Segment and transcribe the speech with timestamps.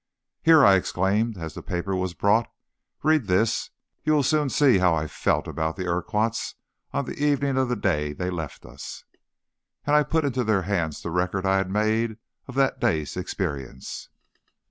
[0.41, 2.51] "Here!" I exclaimed, as the paper was brought,
[3.03, 6.55] "read this, and you will soon see how I felt about the Urquharts
[6.91, 9.03] on the evening of the day they left us."
[9.85, 12.17] And I put into their hands the record I had made
[12.47, 14.09] of that day's experience.